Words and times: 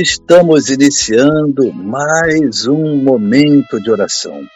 Estamos 0.00 0.70
iniciando 0.70 1.72
mais 1.72 2.68
um 2.68 2.98
momento 2.98 3.82
de 3.82 3.90
oração. 3.90 4.46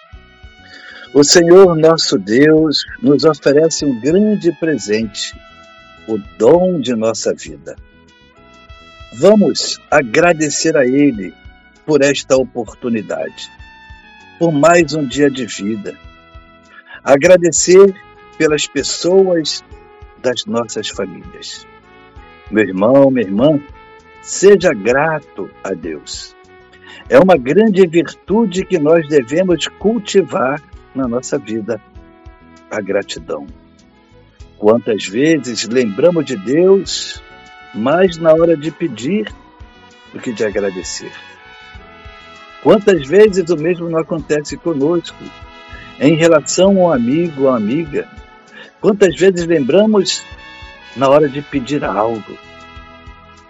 O 1.13 1.25
Senhor 1.25 1.75
nosso 1.75 2.17
Deus 2.17 2.85
nos 3.03 3.25
oferece 3.25 3.85
um 3.85 4.01
grande 4.01 4.53
presente, 4.61 5.37
o 6.07 6.17
dom 6.39 6.81
de 6.81 6.95
nossa 6.95 7.35
vida. 7.35 7.75
Vamos 9.15 9.81
agradecer 9.91 10.77
a 10.77 10.87
Ele 10.87 11.35
por 11.85 12.03
esta 12.03 12.37
oportunidade, 12.37 13.51
por 14.39 14.53
mais 14.53 14.95
um 14.95 15.05
dia 15.05 15.29
de 15.29 15.45
vida. 15.45 15.99
Agradecer 17.03 17.93
pelas 18.39 18.69
pessoas 18.69 19.65
das 20.23 20.47
nossas 20.47 20.89
famílias. 20.89 21.67
Meu 22.49 22.63
irmão, 22.63 23.11
minha 23.11 23.27
irmã, 23.27 23.61
Seja 24.23 24.73
grato 24.73 25.51
a 25.65 25.71
Deus. 25.71 26.37
É 27.09 27.19
uma 27.19 27.37
grande 27.37 27.85
virtude 27.89 28.65
que 28.65 28.79
nós 28.79 29.09
devemos 29.09 29.67
cultivar 29.67 30.63
na 30.95 31.09
nossa 31.09 31.37
vida, 31.39 31.83
a 32.71 32.81
gratidão. 32.81 33.49
Quantas 34.59 35.05
vezes 35.07 35.67
lembramos 35.67 36.25
de 36.25 36.37
Deus 36.37 37.21
mais 37.75 38.17
na 38.17 38.33
hora 38.33 38.57
de 38.57 38.71
pedir 38.71 39.27
do 40.13 40.21
que 40.21 40.33
de 40.33 40.45
agradecer? 40.45 41.11
Quantas 42.63 43.05
vezes 43.05 43.51
o 43.51 43.57
mesmo 43.57 43.91
não 43.91 43.99
acontece 43.99 44.57
conosco 44.57 45.25
em 45.99 46.15
relação 46.15 46.69
a 46.69 46.71
um 46.71 46.93
amigo 46.93 47.43
ou 47.43 47.51
amiga? 47.51 48.09
Quantas 48.81 49.17
vezes 49.17 49.45
lembramos 49.47 50.25
na 50.97 51.09
hora 51.09 51.29
de 51.29 51.43
pedir 51.43 51.85
algo 51.85 52.39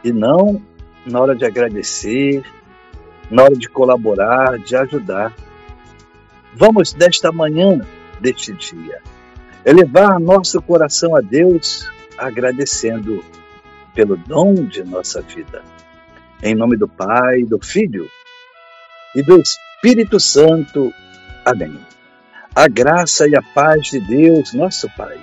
e 0.04 0.12
não 0.12 0.60
na 1.06 1.20
hora 1.20 1.34
de 1.34 1.44
agradecer, 1.44 2.42
na 3.30 3.44
hora 3.44 3.54
de 3.54 3.68
colaborar, 3.68 4.58
de 4.58 4.76
ajudar. 4.76 5.34
Vamos, 6.54 6.92
desta 6.92 7.32
manhã, 7.32 7.80
deste 8.20 8.52
dia, 8.52 9.00
elevar 9.64 10.20
nosso 10.20 10.60
coração 10.62 11.16
a 11.16 11.20
Deus, 11.20 11.90
agradecendo 12.16 13.24
pelo 13.94 14.16
dom 14.16 14.54
de 14.54 14.84
nossa 14.84 15.20
vida. 15.22 15.62
Em 16.42 16.54
nome 16.54 16.76
do 16.76 16.88
Pai, 16.88 17.42
do 17.44 17.58
Filho 17.58 18.08
e 19.14 19.22
do 19.22 19.40
Espírito 19.40 20.18
Santo. 20.20 20.92
Amém. 21.44 21.78
A 22.54 22.68
graça 22.68 23.26
e 23.26 23.34
a 23.34 23.42
paz 23.42 23.86
de 23.86 24.00
Deus, 24.00 24.52
nosso 24.52 24.88
Pai, 24.96 25.18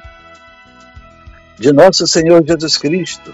de 1.59 1.71
nosso 1.71 2.07
Senhor 2.07 2.43
Jesus 2.45 2.77
Cristo 2.77 3.33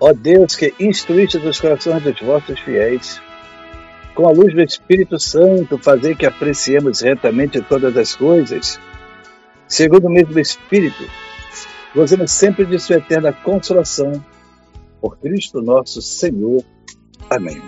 Ó 0.00 0.12
Deus, 0.12 0.56
que 0.56 0.74
instruíste 0.80 1.38
os 1.38 1.60
corações 1.60 2.02
dos 2.02 2.20
vossos 2.20 2.58
fiéis, 2.60 3.20
com 4.14 4.28
a 4.28 4.30
luz 4.30 4.54
do 4.54 4.62
Espírito 4.62 5.18
Santo, 5.18 5.78
fazer 5.78 6.16
que 6.16 6.26
apreciemos 6.26 7.00
retamente 7.00 7.60
todas 7.62 7.96
as 7.96 8.14
coisas, 8.14 8.78
segundo 9.66 10.06
o 10.06 10.10
mesmo 10.10 10.38
Espírito, 10.38 11.04
gozemos 11.94 12.30
sempre 12.30 12.64
de 12.64 12.78
sua 12.78 12.96
eterna 12.96 13.32
consolação. 13.32 14.12
Por 15.00 15.18
Cristo 15.18 15.60
nosso 15.60 16.00
Senhor. 16.00 16.64
Amém. 17.28 17.60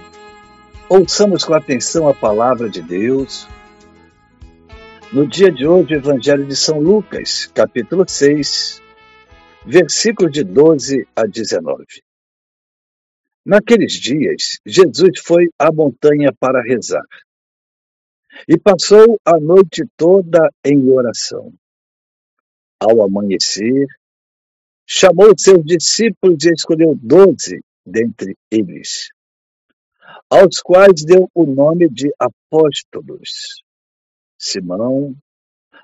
Ouçamos 0.88 1.44
com 1.44 1.52
atenção 1.52 2.08
a 2.08 2.14
palavra 2.14 2.70
de 2.70 2.80
Deus. 2.80 3.46
No 5.12 5.26
dia 5.26 5.50
de 5.50 5.66
hoje, 5.66 5.94
o 5.94 5.98
Evangelho 5.98 6.46
de 6.46 6.56
São 6.56 6.80
Lucas, 6.80 7.46
capítulo 7.52 8.04
6, 8.06 8.80
versículos 9.66 10.32
de 10.32 10.44
12 10.44 11.06
a 11.14 11.26
19. 11.26 12.05
Naqueles 13.46 13.92
dias, 13.92 14.58
Jesus 14.66 15.20
foi 15.24 15.48
à 15.56 15.70
montanha 15.70 16.32
para 16.32 16.60
rezar 16.60 17.06
e 18.48 18.58
passou 18.58 19.20
a 19.24 19.38
noite 19.38 19.84
toda 19.96 20.52
em 20.64 20.90
oração. 20.90 21.54
Ao 22.80 23.00
amanhecer, 23.02 23.86
chamou 24.84 25.32
seus 25.38 25.64
discípulos 25.64 26.44
e 26.44 26.50
escolheu 26.50 26.98
doze 27.00 27.62
dentre 27.86 28.36
eles, 28.50 29.10
aos 30.28 30.60
quais 30.60 31.04
deu 31.04 31.30
o 31.32 31.46
nome 31.46 31.88
de 31.88 32.12
apóstolos. 32.18 33.62
Simão, 34.36 35.14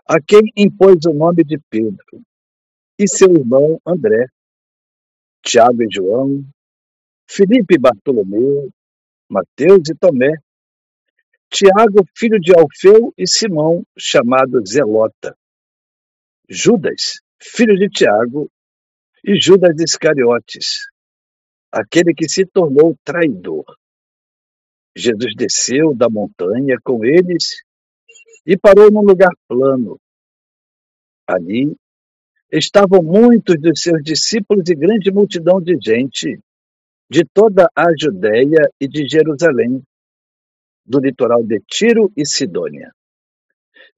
a 0.04 0.20
quem 0.20 0.42
impôs 0.56 1.06
o 1.06 1.12
nome 1.12 1.44
de 1.44 1.60
Pedro, 1.70 2.22
e 2.98 3.06
seu 3.06 3.30
irmão 3.30 3.80
André, 3.86 4.26
Tiago 5.44 5.84
e 5.84 5.88
João, 5.88 6.44
Felipe 7.28 7.78
Bartolomeu, 7.78 8.70
Mateus 9.28 9.88
e 9.88 9.94
Tomé, 9.94 10.32
Tiago, 11.50 12.04
filho 12.16 12.40
de 12.40 12.52
Alfeu, 12.54 13.12
e 13.16 13.26
Simão, 13.26 13.84
chamado 13.98 14.64
Zelota, 14.66 15.36
Judas, 16.48 17.20
filho 17.40 17.76
de 17.76 17.88
Tiago, 17.88 18.50
e 19.24 19.40
Judas 19.40 19.74
Iscariotes, 19.80 20.86
aquele 21.70 22.14
que 22.14 22.28
se 22.28 22.44
tornou 22.44 22.96
traidor. 23.04 23.64
Jesus 24.96 25.34
desceu 25.36 25.94
da 25.94 26.08
montanha 26.10 26.76
com 26.82 27.04
eles 27.04 27.62
e 28.44 28.56
parou 28.58 28.90
num 28.90 29.02
lugar 29.02 29.30
plano. 29.48 29.98
Ali 31.26 31.74
estavam 32.50 33.02
muitos 33.02 33.56
dos 33.60 33.80
seus 33.80 34.02
discípulos 34.02 34.68
e 34.68 34.74
grande 34.74 35.10
multidão 35.10 35.60
de 35.60 35.78
gente 35.80 36.38
de 37.12 37.26
toda 37.26 37.68
a 37.76 37.88
Judéia 37.94 38.72
e 38.80 38.88
de 38.88 39.06
Jerusalém, 39.06 39.82
do 40.82 40.98
litoral 40.98 41.44
de 41.44 41.60
Tiro 41.68 42.10
e 42.16 42.24
Sidônia. 42.24 42.90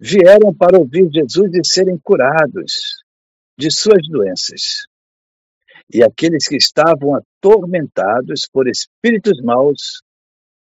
Vieram 0.00 0.52
para 0.52 0.76
ouvir 0.76 1.08
Jesus 1.12 1.54
e 1.54 1.64
serem 1.64 1.97
curados 1.97 3.04
de 3.56 3.70
suas 3.70 4.02
doenças. 4.08 4.88
E 5.88 6.02
aqueles 6.02 6.48
que 6.48 6.56
estavam 6.56 7.14
atormentados 7.14 8.49
por 8.52 8.66
espíritos 8.66 9.40
maus 9.40 10.02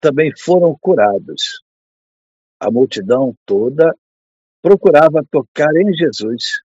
também 0.00 0.32
foram 0.34 0.74
curados. 0.80 1.62
A 2.58 2.70
multidão 2.70 3.34
toda 3.44 3.94
procurava 4.62 5.22
tocar 5.30 5.76
em 5.76 5.92
Jesus, 5.92 6.62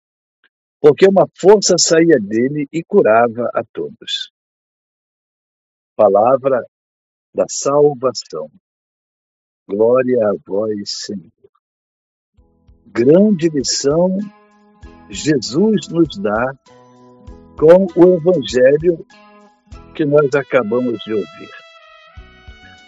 porque 0.80 1.06
uma 1.06 1.28
força 1.38 1.76
saía 1.78 2.18
dele 2.18 2.66
e 2.72 2.82
curava 2.82 3.48
a 3.54 3.62
todos 3.72 4.32
palavra 6.00 6.64
da 7.34 7.44
salvação. 7.46 8.48
Glória 9.68 10.30
a 10.30 10.32
vós, 10.46 11.04
Senhor. 11.04 11.30
Grande 12.86 13.50
lição 13.50 14.16
Jesus 15.10 15.88
nos 15.88 16.16
dá 16.16 16.54
com 17.58 17.86
o 17.94 18.14
Evangelho 18.14 19.06
que 19.94 20.06
nós 20.06 20.34
acabamos 20.34 20.98
de 21.04 21.12
ouvir. 21.12 21.50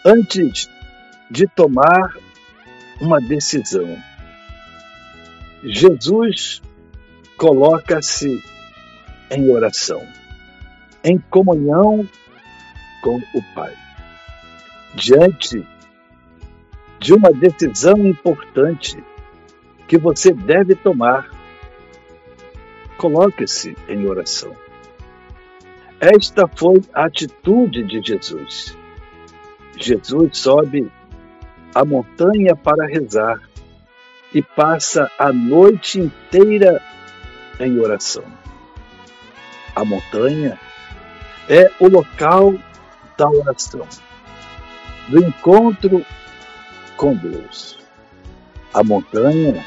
Antes 0.07 0.71
de 1.31 1.47
tomar 1.47 2.17
uma 2.99 3.21
decisão, 3.21 3.95
Jesus 5.63 6.63
coloca-se 7.37 8.43
em 9.31 9.51
oração, 9.51 10.01
em 11.05 11.19
comunhão 11.19 12.09
com 13.03 13.17
o 13.17 13.43
Pai. 13.55 13.75
Diante 14.95 15.67
de 17.03 17.13
uma 17.13 17.33
decisão 17.33 17.99
importante 18.07 19.03
que 19.89 19.99
você 19.99 20.33
deve 20.33 20.77
tomar. 20.77 21.29
Coloque-se 22.97 23.77
em 23.89 24.07
oração. 24.07 24.57
Esta 26.01 26.47
foi 26.47 26.81
a 26.95 27.07
atitude 27.07 27.83
de 27.83 28.01
Jesus. 28.01 28.77
Jesus 29.77 30.39
sobe 30.39 30.91
a 31.75 31.85
montanha 31.85 32.55
para 32.55 32.87
rezar 32.87 33.41
e 34.33 34.41
passa 34.41 35.11
a 35.19 35.33
noite 35.33 35.99
inteira 35.99 36.81
em 37.59 37.81
oração. 37.81 38.25
A 39.75 39.85
montanha 39.85 40.59
é 41.49 41.71
o 41.81 41.89
local 41.89 42.55
da 43.17 43.29
oração, 43.29 43.87
do 45.09 45.19
encontro 45.19 46.05
com 46.97 47.15
Deus. 47.15 47.79
A 48.73 48.83
montanha, 48.83 49.65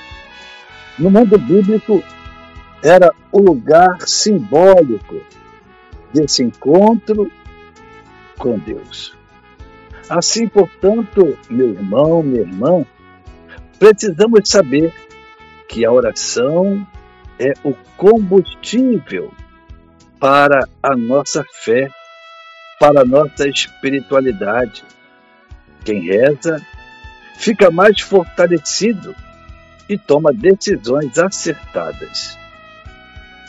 no 0.98 1.10
mundo 1.12 1.38
bíblico, 1.38 2.04
era 2.82 3.12
o 3.32 3.40
lugar 3.40 4.02
simbólico 4.02 5.22
desse 6.14 6.44
encontro 6.44 7.32
com 8.38 8.58
Deus. 8.60 9.16
Assim, 10.10 10.48
portanto, 10.48 11.38
meu 11.50 11.70
irmão, 11.70 12.22
minha 12.22 12.42
irmã, 12.42 12.86
precisamos 13.80 14.48
saber 14.50 14.94
que 15.68 15.84
a 15.84 15.92
oração 15.92 16.86
é 17.40 17.54
o 17.64 17.74
combustível 17.98 19.32
para 20.20 20.68
a 20.82 20.96
nossa 20.96 21.44
fé, 21.64 21.90
para 22.80 23.06
nossa 23.06 23.48
espiritualidade. 23.48 24.84
Quem 25.84 26.02
reza 26.02 26.62
fica 27.38 27.70
mais 27.70 28.02
fortalecido 28.02 29.16
e 29.88 29.98
toma 29.98 30.34
decisões 30.34 31.18
acertadas. 31.18 32.38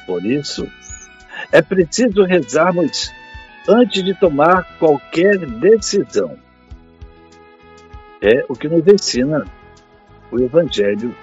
Por 0.07 0.25
isso, 0.25 0.71
é 1.51 1.63
preciso 1.63 2.23
rezarmos 2.25 3.13
antes 3.69 4.05
de 4.05 4.15
tomar 4.15 4.65
qualquer 4.79 5.39
decisão. 5.39 6.37
É 8.21 8.45
o 8.49 8.55
que 8.55 8.69
nos 8.69 8.87
ensina 8.87 9.45
o 10.31 10.39
Evangelho. 10.39 11.15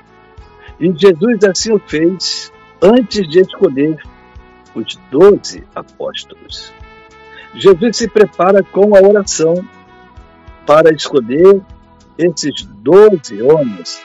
E 0.80 0.92
Jesus 0.92 1.44
assim 1.44 1.72
o 1.72 1.80
fez 1.80 2.52
antes 2.82 3.28
de 3.30 3.40
escolher 3.40 4.02
os 4.76 4.96
doze 5.10 5.64
apóstolos. 5.76 6.74
Jesus 7.56 7.98
se 7.98 8.08
prepara 8.08 8.64
com 8.64 8.96
a 8.96 9.02
oração 9.02 9.54
para 10.66 10.94
escolher 10.94 11.62
esses 12.18 12.64
doze 12.82 13.42
homens 13.42 14.02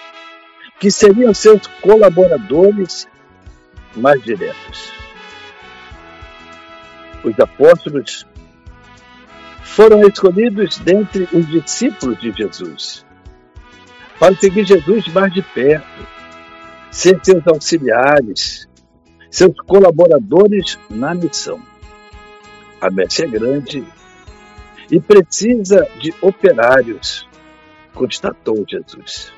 que 0.80 0.90
seriam 0.90 1.32
seus 1.34 1.66
colaboradores 1.66 3.08
mais 3.96 4.22
diretos. 4.22 4.92
Os 7.24 7.38
apóstolos 7.40 8.26
foram 9.62 10.06
escolhidos 10.06 10.78
dentre 10.78 11.28
os 11.32 11.46
discípulos 11.46 12.18
de 12.20 12.32
Jesus 12.32 13.06
para 14.18 14.34
seguir 14.34 14.64
Jesus 14.66 15.06
mais 15.08 15.32
de 15.32 15.42
perto, 15.42 15.86
ser 16.90 17.20
seus 17.22 17.46
auxiliares, 17.46 18.68
seus 19.30 19.54
colaboradores 19.60 20.78
na 20.90 21.14
missão. 21.14 21.60
A 22.80 22.90
messe 22.90 23.24
é 23.24 23.26
grande 23.26 23.84
e 24.90 25.00
precisa 25.00 25.86
de 26.00 26.14
operários, 26.22 27.28
constatou 27.94 28.64
Jesus. 28.68 29.32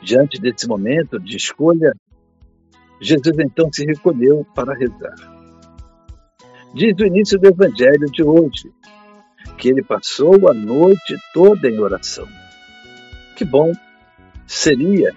Diante 0.00 0.40
desse 0.40 0.66
momento 0.66 1.20
de 1.20 1.36
escolha, 1.36 1.94
Jesus 3.00 3.36
então 3.38 3.72
se 3.72 3.84
recolheu 3.84 4.46
para 4.54 4.74
rezar. 4.74 5.14
Diz 6.74 6.94
o 6.98 7.06
início 7.06 7.38
do 7.38 7.48
Evangelho 7.48 8.06
de 8.10 8.22
hoje 8.22 8.72
que 9.58 9.68
ele 9.68 9.82
passou 9.82 10.50
a 10.50 10.54
noite 10.54 11.16
toda 11.32 11.68
em 11.68 11.78
oração. 11.78 12.26
Que 13.36 13.44
bom 13.44 13.72
seria 14.46 15.14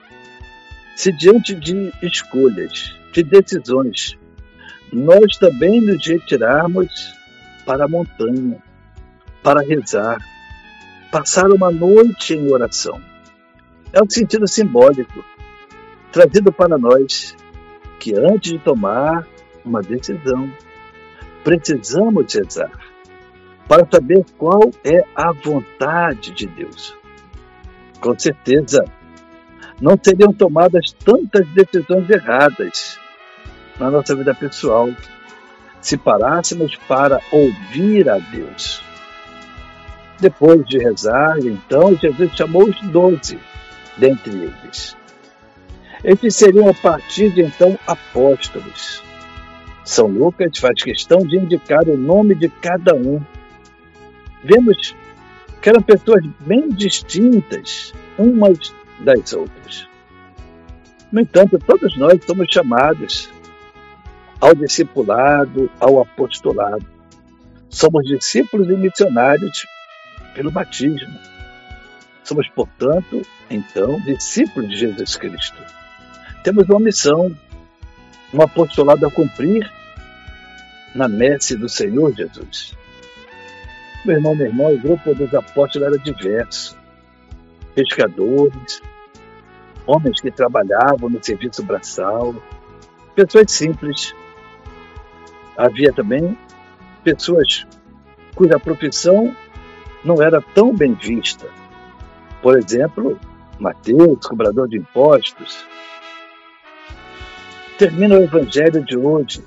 se, 0.95 1.11
diante 1.11 1.55
de 1.55 1.91
escolhas, 2.03 2.95
de 3.11 3.23
decisões, 3.23 4.17
nós 4.95 5.37
também 5.37 5.81
nos 5.81 6.07
retirarmos 6.07 7.13
para 7.65 7.83
a 7.83 7.87
montanha, 7.87 8.63
para 9.43 9.61
rezar, 9.61 10.17
passar 11.11 11.51
uma 11.51 11.69
noite 11.69 12.33
em 12.33 12.51
oração. 12.51 13.01
É 13.91 14.01
um 14.01 14.09
sentido 14.09 14.47
simbólico, 14.47 15.23
trazido 16.11 16.51
para 16.51 16.77
nós, 16.77 17.35
que 17.99 18.15
antes 18.15 18.53
de 18.53 18.59
tomar 18.59 19.27
uma 19.65 19.81
decisão, 19.81 20.49
precisamos 21.43 22.33
rezar 22.33 22.71
para 23.67 23.85
saber 23.91 24.23
qual 24.37 24.71
é 24.83 25.03
a 25.15 25.31
vontade 25.31 26.31
de 26.31 26.45
Deus. 26.45 26.95
Com 27.99 28.17
certeza, 28.17 28.85
não 29.81 29.99
seriam 30.01 30.31
tomadas 30.31 30.91
tantas 30.93 31.45
decisões 31.49 32.09
erradas 32.09 32.99
na 33.79 33.91
nossa 33.91 34.15
vida 34.15 34.33
pessoal 34.33 34.89
se 35.81 35.97
parássemos 35.97 36.75
para 36.87 37.21
ouvir 37.31 38.09
a 38.09 38.17
Deus. 38.17 38.83
Depois 40.19 40.65
de 40.65 40.79
rezar, 40.79 41.37
então, 41.39 41.95
Jesus 41.95 42.35
chamou 42.35 42.69
os 42.69 42.81
doze 42.87 43.37
dentre 43.97 44.33
eles. 44.33 44.95
Estes 46.03 46.35
seriam 46.35 46.69
a 46.69 46.73
partir 46.73 47.31
de 47.31 47.41
então 47.43 47.77
apóstolos. 47.85 49.03
São 49.83 50.07
Lucas 50.07 50.57
faz 50.57 50.81
questão 50.81 51.19
de 51.19 51.37
indicar 51.37 51.87
o 51.87 51.97
nome 51.97 52.33
de 52.33 52.49
cada 52.49 52.95
um. 52.95 53.21
Vemos 54.43 54.95
que 55.61 55.69
eram 55.69 55.81
pessoas 55.81 56.25
bem 56.39 56.69
distintas 56.69 57.93
umas 58.17 58.73
das 59.01 59.33
outras. 59.33 59.87
No 61.11 61.21
entanto, 61.21 61.59
todos 61.59 61.95
nós 61.97 62.19
somos 62.25 62.47
chamados 62.51 63.29
ao 64.39 64.53
discipulado, 64.53 65.69
ao 65.79 66.01
apostolado. 66.01 66.85
Somos 67.69 68.05
discípulos 68.05 68.69
e 68.69 68.73
missionários 68.73 69.65
pelo 70.33 70.51
batismo. 70.51 71.19
Somos, 72.23 72.47
portanto, 72.49 73.21
então, 73.49 73.99
discípulos 74.01 74.69
de 74.69 74.77
Jesus 74.77 75.15
Cristo. 75.15 75.61
Temos 76.43 76.67
uma 76.69 76.79
missão, 76.79 77.35
um 78.33 78.41
apostolado 78.41 79.05
a 79.05 79.11
cumprir 79.11 79.69
na 80.93 81.07
messe 81.07 81.55
do 81.55 81.67
Senhor 81.67 82.15
Jesus. 82.15 82.75
Meu 84.05 84.15
irmão, 84.17 84.35
meu 84.35 84.47
irmão, 84.47 84.73
o 84.73 84.79
grupo 84.79 85.13
dos 85.15 85.33
apóstolos 85.33 85.87
era 85.87 85.97
diverso. 85.97 86.77
Pescadores, 87.73 88.81
homens 89.85 90.21
que 90.21 90.31
trabalhavam 90.31 91.09
no 91.09 91.23
serviço 91.23 91.63
braçal, 91.63 92.35
pessoas 93.15 93.51
simples. 93.51 94.15
Havia 95.57 95.91
também 95.93 96.37
pessoas 97.03 97.65
cuja 98.35 98.59
profissão 98.59 99.35
não 100.03 100.21
era 100.21 100.41
tão 100.41 100.75
bem 100.75 100.93
vista. 100.93 101.47
Por 102.41 102.57
exemplo, 102.57 103.19
Mateus, 103.59 104.25
cobrador 104.25 104.67
de 104.67 104.77
impostos. 104.77 105.65
Termina 107.77 108.15
o 108.17 108.23
evangelho 108.23 108.83
de 108.83 108.97
hoje 108.97 109.43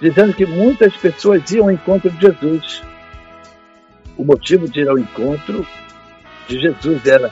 dizendo 0.00 0.34
que 0.34 0.44
muitas 0.44 0.96
pessoas 0.96 1.50
iam 1.50 1.66
ao 1.66 1.72
encontro 1.72 2.10
de 2.10 2.20
Jesus 2.20 2.82
o 4.16 4.24
motivo 4.24 4.68
de 4.68 4.80
ir 4.80 4.88
ao 4.88 4.98
encontro 4.98 5.66
de 6.48 6.60
Jesus 6.60 7.06
era 7.06 7.30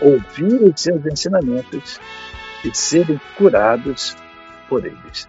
ouvir 0.00 0.62
os 0.62 0.80
seus 0.80 1.04
ensinamentos 1.04 2.00
e 2.64 2.74
serem 2.74 3.20
curados 3.36 4.16
por 4.68 4.84
eles. 4.84 5.28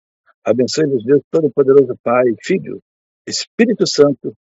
Abençoe-vos 0.45 1.03
Deus 1.03 1.21
Todo-Poderoso, 1.31 1.95
Pai, 2.03 2.25
Filho, 2.43 2.79
Espírito 3.27 3.87
Santo, 3.87 4.33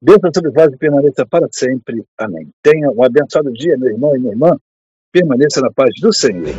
Bênção 0.00 0.30
sobre 0.32 0.52
vós 0.52 0.72
e 0.72 0.76
permaneça 0.76 1.26
para 1.26 1.48
sempre. 1.50 2.04
Amém. 2.16 2.48
Tenha 2.62 2.88
um 2.88 3.02
abençoado 3.02 3.52
dia, 3.52 3.76
meu 3.76 3.90
irmão 3.90 4.14
e 4.14 4.20
minha 4.20 4.32
irmã. 4.32 4.56
Permaneça 5.12 5.60
na 5.60 5.72
paz 5.72 5.90
do 6.00 6.12
Senhor. 6.12 6.54